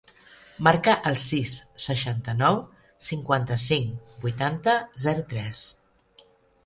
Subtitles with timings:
[0.67, 1.51] Marca el sis,
[1.85, 2.57] seixanta-nou,
[3.11, 5.63] cinquanta-cinc, vuitanta, zero, tres.